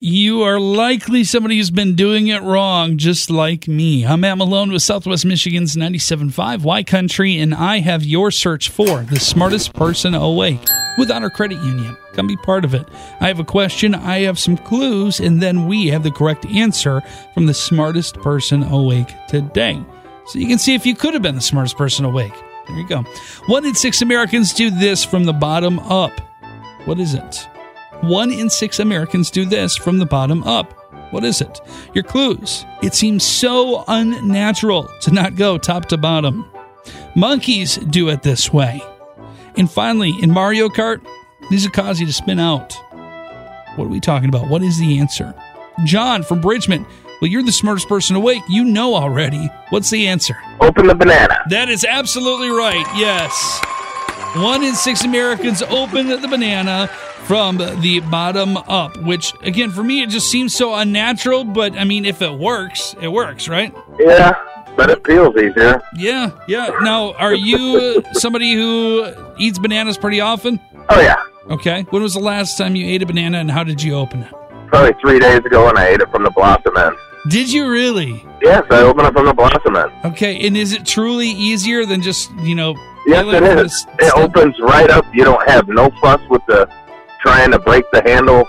You 0.00 0.42
are 0.42 0.60
likely 0.60 1.24
somebody 1.24 1.56
who's 1.56 1.72
been 1.72 1.96
doing 1.96 2.28
it 2.28 2.40
wrong, 2.42 2.98
just 2.98 3.30
like 3.30 3.66
me. 3.66 4.06
I'm 4.06 4.20
Matt 4.20 4.38
Malone 4.38 4.70
with 4.70 4.82
Southwest 4.82 5.26
Michigan's 5.26 5.74
97.5 5.74 6.62
Y 6.62 6.84
Country, 6.84 7.36
and 7.40 7.52
I 7.52 7.80
have 7.80 8.04
your 8.04 8.30
search 8.30 8.68
for 8.68 9.00
the 9.00 9.18
smartest 9.18 9.72
person 9.72 10.14
awake 10.14 10.64
with 10.98 11.10
Honor 11.10 11.30
Credit 11.30 11.60
Union. 11.64 11.96
Come 12.12 12.28
be 12.28 12.36
part 12.36 12.64
of 12.64 12.74
it. 12.74 12.86
I 13.20 13.26
have 13.26 13.40
a 13.40 13.44
question, 13.44 13.92
I 13.92 14.20
have 14.20 14.38
some 14.38 14.56
clues, 14.56 15.18
and 15.18 15.42
then 15.42 15.66
we 15.66 15.88
have 15.88 16.04
the 16.04 16.12
correct 16.12 16.46
answer 16.46 17.02
from 17.34 17.46
the 17.46 17.54
smartest 17.54 18.20
person 18.20 18.62
awake 18.62 19.12
today. 19.26 19.84
So 20.26 20.38
you 20.38 20.46
can 20.46 20.58
see 20.58 20.76
if 20.76 20.86
you 20.86 20.94
could 20.94 21.14
have 21.14 21.24
been 21.24 21.34
the 21.34 21.40
smartest 21.40 21.76
person 21.76 22.04
awake. 22.04 22.34
There 22.68 22.76
you 22.76 22.86
go. 22.86 23.02
One 23.46 23.64
in 23.64 23.74
six 23.74 24.00
Americans 24.00 24.54
do 24.54 24.70
this 24.70 25.04
from 25.04 25.24
the 25.24 25.32
bottom 25.32 25.80
up. 25.80 26.12
What 26.84 27.00
is 27.00 27.14
it? 27.14 27.48
One 28.02 28.30
in 28.30 28.48
six 28.48 28.78
Americans 28.78 29.30
do 29.30 29.44
this 29.44 29.76
from 29.76 29.98
the 29.98 30.06
bottom 30.06 30.42
up. 30.44 30.72
What 31.12 31.24
is 31.24 31.40
it? 31.40 31.60
Your 31.94 32.04
clues. 32.04 32.64
It 32.82 32.94
seems 32.94 33.24
so 33.24 33.84
unnatural 33.88 34.88
to 35.00 35.10
not 35.10 35.36
go 35.36 35.58
top 35.58 35.86
to 35.86 35.96
bottom. 35.96 36.48
Monkeys 37.16 37.76
do 37.76 38.08
it 38.08 38.22
this 38.22 38.52
way. 38.52 38.82
And 39.56 39.70
finally, 39.70 40.14
in 40.22 40.30
Mario 40.30 40.68
Kart, 40.68 41.04
these 41.50 41.64
will 41.64 41.72
cause 41.72 41.98
you 41.98 42.06
to 42.06 42.12
spin 42.12 42.38
out. 42.38 42.74
What 43.76 43.86
are 43.86 43.90
we 43.90 44.00
talking 44.00 44.28
about? 44.28 44.48
What 44.48 44.62
is 44.62 44.78
the 44.78 44.98
answer? 44.98 45.34
John 45.84 46.22
from 46.22 46.40
Bridgman. 46.40 46.86
Well, 47.20 47.30
you're 47.30 47.42
the 47.42 47.52
smartest 47.52 47.88
person 47.88 48.14
awake. 48.14 48.42
You 48.48 48.64
know 48.64 48.94
already. 48.94 49.50
What's 49.70 49.90
the 49.90 50.06
answer? 50.06 50.36
Open 50.60 50.86
the 50.86 50.94
banana. 50.94 51.40
That 51.50 51.68
is 51.68 51.84
absolutely 51.84 52.50
right. 52.50 52.86
Yes. 52.96 53.60
One 54.36 54.62
in 54.62 54.74
six 54.74 55.04
Americans 55.04 55.62
open 55.62 56.08
the 56.08 56.28
banana 56.28 56.88
from 57.24 57.58
the 57.58 58.00
bottom 58.10 58.56
up, 58.56 58.96
which, 58.98 59.34
again, 59.42 59.70
for 59.70 59.82
me, 59.82 60.02
it 60.02 60.10
just 60.10 60.30
seems 60.30 60.54
so 60.54 60.74
unnatural. 60.74 61.44
But 61.44 61.74
I 61.78 61.84
mean, 61.84 62.04
if 62.04 62.22
it 62.22 62.32
works, 62.32 62.94
it 63.00 63.08
works, 63.08 63.48
right? 63.48 63.74
Yeah, 63.98 64.34
but 64.76 64.90
it 64.90 65.06
feels 65.06 65.36
easier. 65.36 65.82
Yeah, 65.94 66.30
yeah. 66.46 66.70
Now, 66.82 67.14
are 67.14 67.34
you 67.34 68.02
somebody 68.12 68.54
who 68.54 69.12
eats 69.38 69.58
bananas 69.58 69.98
pretty 69.98 70.20
often? 70.20 70.60
Oh, 70.88 71.00
yeah. 71.00 71.22
Okay. 71.50 71.82
When 71.90 72.02
was 72.02 72.14
the 72.14 72.20
last 72.20 72.56
time 72.58 72.76
you 72.76 72.86
ate 72.86 73.02
a 73.02 73.06
banana 73.06 73.38
and 73.38 73.50
how 73.50 73.64
did 73.64 73.82
you 73.82 73.94
open 73.94 74.22
it? 74.22 74.32
Probably 74.68 74.92
three 75.00 75.18
days 75.18 75.38
ago, 75.38 75.68
and 75.68 75.78
I 75.78 75.88
ate 75.88 76.00
it 76.00 76.10
from 76.10 76.24
the 76.24 76.30
blossom 76.30 76.76
end. 76.76 76.96
Did 77.28 77.52
you 77.52 77.68
really? 77.68 78.24
Yes, 78.42 78.64
I 78.70 78.82
opened 78.82 79.08
it 79.08 79.12
from 79.12 79.26
the 79.26 79.34
blossom 79.34 79.76
end. 79.76 79.90
Okay. 80.04 80.46
And 80.46 80.56
is 80.56 80.72
it 80.72 80.86
truly 80.86 81.28
easier 81.28 81.84
than 81.84 82.00
just, 82.00 82.30
you 82.40 82.54
know, 82.54 82.74
Yes, 83.08 83.24
it 83.26 83.28
is. 83.28 83.34
it 83.34 83.38
from 83.46 83.56
the 83.56 83.64
is. 83.64 83.86
s- 83.88 83.96
It 84.00 84.14
opens 84.18 84.60
right 84.60 84.90
up. 84.90 85.04
You 85.14 85.24
don't 85.24 85.48
have 85.48 85.68
no 85.68 85.90
fuss 86.00 86.20
with 86.28 86.42
the 86.46 86.68
trying 87.20 87.50
to 87.52 87.58
break 87.58 87.84
the 87.92 88.02
handle 88.02 88.46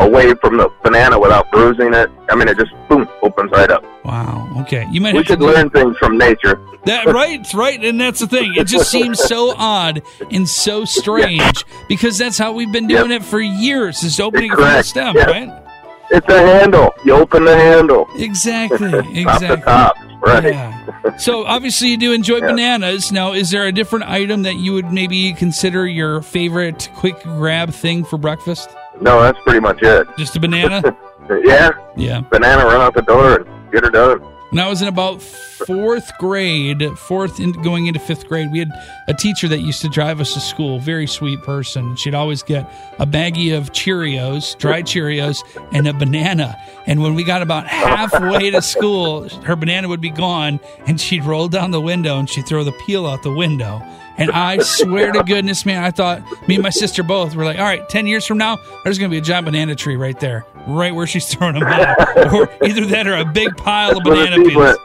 away 0.00 0.34
from 0.34 0.56
the 0.56 0.68
banana 0.82 1.18
without 1.18 1.50
bruising 1.52 1.94
it. 1.94 2.10
I 2.28 2.34
mean, 2.34 2.48
it 2.48 2.58
just 2.58 2.72
boom 2.88 3.08
opens 3.22 3.50
right 3.52 3.70
up. 3.70 3.84
Wow. 4.04 4.48
Okay. 4.62 4.86
You 4.90 5.00
might 5.00 5.12
We 5.14 5.18
have 5.18 5.26
to 5.26 5.32
should 5.34 5.40
learn 5.40 5.70
things 5.70 5.96
from 5.98 6.18
nature. 6.18 6.60
That 6.84 7.06
right, 7.06 7.46
right, 7.54 7.82
and 7.82 7.98
that's 8.00 8.20
the 8.20 8.26
thing. 8.26 8.54
It 8.56 8.64
just 8.66 8.90
seems 8.90 9.18
so 9.18 9.54
odd 9.56 10.02
and 10.30 10.46
so 10.48 10.84
strange 10.84 11.64
because 11.88 12.18
that's 12.18 12.36
how 12.36 12.52
we've 12.52 12.70
been 12.72 12.86
doing 12.86 13.10
it 13.10 13.24
for 13.24 13.40
years. 13.40 14.02
Is 14.02 14.20
opening 14.20 14.50
from 14.50 14.62
the 14.64 14.82
stem, 14.82 15.16
Yeah. 15.16 15.24
right? 15.24 15.62
It's 16.10 16.28
a 16.28 16.38
handle. 16.38 16.92
You 17.04 17.14
open 17.14 17.44
the 17.46 17.56
handle. 17.56 18.06
Exactly, 18.16 18.92
exactly. 19.20 20.13
Right. 20.24 20.44
Yeah. 20.44 21.16
So 21.18 21.44
obviously 21.44 21.88
you 21.88 21.96
do 21.96 22.12
enjoy 22.12 22.40
bananas. 22.40 23.12
Now, 23.12 23.32
is 23.32 23.50
there 23.50 23.66
a 23.66 23.72
different 23.72 24.06
item 24.08 24.42
that 24.42 24.56
you 24.56 24.72
would 24.72 24.90
maybe 24.92 25.32
consider 25.34 25.86
your 25.86 26.22
favorite 26.22 26.88
quick 26.94 27.20
grab 27.22 27.70
thing 27.70 28.04
for 28.04 28.16
breakfast? 28.18 28.70
No, 29.00 29.20
that's 29.22 29.38
pretty 29.42 29.60
much 29.60 29.82
it. 29.82 30.06
Just 30.16 30.36
a 30.36 30.40
banana? 30.40 30.96
Yeah. 31.42 31.70
Yeah. 31.96 32.20
Banana, 32.20 32.66
run 32.66 32.82
out 32.82 32.92
the 32.92 33.00
door 33.00 33.40
and 33.40 33.72
get 33.72 33.82
her 33.82 33.88
done. 33.90 34.20
When 34.50 34.60
I 34.60 34.68
was 34.68 34.82
in 34.82 34.88
about 34.88 35.22
fourth 35.22 36.12
grade, 36.18 36.86
fourth 36.98 37.40
in, 37.40 37.52
going 37.52 37.86
into 37.86 37.98
fifth 37.98 38.28
grade, 38.28 38.52
we 38.52 38.58
had 38.58 38.70
a 39.08 39.14
teacher 39.14 39.48
that 39.48 39.60
used 39.60 39.80
to 39.80 39.88
drive 39.88 40.20
us 40.20 40.34
to 40.34 40.40
school. 40.40 40.78
Very 40.80 41.06
sweet 41.06 41.42
person. 41.42 41.96
She'd 41.96 42.14
always 42.14 42.42
get 42.42 42.70
a 42.98 43.06
baggie 43.06 43.56
of 43.56 43.72
Cheerios, 43.72 44.56
dry 44.58 44.82
Cheerios, 44.82 45.38
and 45.72 45.88
a 45.88 45.94
banana. 45.94 46.56
And 46.86 47.02
when 47.02 47.14
we 47.14 47.24
got 47.24 47.42
about 47.42 47.66
halfway 47.66 48.50
to 48.50 48.60
school, 48.60 49.28
her 49.44 49.56
banana 49.56 49.88
would 49.88 50.00
be 50.00 50.10
gone, 50.10 50.60
and 50.86 51.00
she'd 51.00 51.24
roll 51.24 51.48
down 51.48 51.70
the 51.70 51.80
window 51.80 52.18
and 52.18 52.28
she'd 52.28 52.46
throw 52.46 52.62
the 52.62 52.72
peel 52.86 53.06
out 53.06 53.22
the 53.22 53.32
window. 53.32 53.82
And 54.16 54.30
I 54.30 54.58
swear 54.58 55.12
to 55.12 55.24
goodness, 55.24 55.66
man, 55.66 55.82
I 55.82 55.90
thought 55.90 56.22
me 56.46 56.54
and 56.54 56.62
my 56.62 56.70
sister 56.70 57.02
both 57.02 57.34
were 57.34 57.44
like, 57.44 57.58
all 57.58 57.64
right, 57.64 57.88
10 57.88 58.06
years 58.06 58.24
from 58.24 58.38
now, 58.38 58.58
there's 58.84 58.98
going 58.98 59.10
to 59.10 59.14
be 59.14 59.18
a 59.18 59.20
giant 59.20 59.46
banana 59.46 59.74
tree 59.74 59.96
right 59.96 60.18
there, 60.20 60.46
right 60.68 60.94
where 60.94 61.06
she's 61.06 61.26
throwing 61.26 61.54
them 61.54 61.64
out. 61.64 62.32
or 62.32 62.48
either 62.64 62.86
that 62.86 63.08
or 63.08 63.16
a 63.16 63.24
big 63.24 63.56
pile 63.56 63.96
of 63.96 64.04
banana 64.04 64.36
peels. 64.36 64.78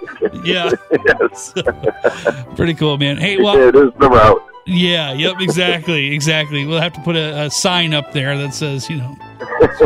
Yeah. 0.44 0.72
yes. 1.06 1.54
Pretty 2.56 2.74
cool, 2.74 2.98
man. 2.98 3.18
Hey, 3.18 3.38
well, 3.38 3.56
it 3.56 3.76
is 3.76 3.92
the 4.00 4.09
route. 4.09 4.49
Yeah, 4.69 5.13
yep, 5.13 5.35
exactly, 5.40 6.13
exactly. 6.13 6.66
We'll 6.66 6.81
have 6.81 6.94
to 6.94 7.02
put 7.02 7.16
a, 7.16 7.46
a 7.46 7.52
sign 7.52 7.94
up 7.94 8.13
there 8.13 8.38
that 8.38 8.53
says, 8.53 8.90
you 8.90 8.97
know, 8.97 9.18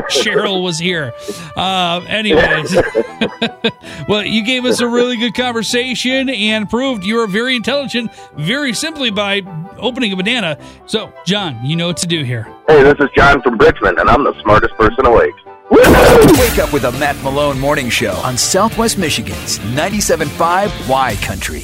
Cheryl 0.10 0.62
was 0.62 0.78
here. 0.78 1.14
Uh, 1.56 2.02
anyways, 2.08 2.76
well, 4.10 4.24
you 4.24 4.44
gave 4.44 4.66
us 4.66 4.82
a 4.82 4.88
really 4.88 5.16
good 5.16 5.36
conversation 5.36 6.30
and 6.30 6.70
proved 6.70 7.06
you 7.06 7.20
are 7.20 7.28
very 7.28 7.56
intelligent 7.56 8.14
very 8.36 8.74
simply 8.74 9.10
by 9.10 9.42
opening 9.78 10.12
a 10.12 10.16
banana. 10.16 10.58
So, 10.86 11.14
John, 11.26 11.66
you 11.66 11.76
know 11.76 11.88
what 11.88 11.98
to 11.98 12.08
do 12.08 12.24
here. 12.24 12.44
Hey, 12.68 12.84
this 12.84 12.96
is 13.00 13.08
John 13.16 13.42
from 13.42 13.58
Bridgman, 13.58 14.00
and 14.00 14.10
I'm 14.10 14.24
the 14.24 14.34
smartest 14.42 14.74
person 14.76 15.06
awake. 15.06 15.36
Wake 15.72 16.60
up 16.60 16.74
with 16.74 16.84
a 16.84 16.92
Matt 17.00 17.16
Malone 17.24 17.60
morning 17.60 17.90
show 17.90 18.14
on 18.18 18.38
Southwest 18.38 18.98
Michigan's 18.98 19.60
97.5 19.60 20.90
Y 20.90 21.16
Country. 21.22 21.64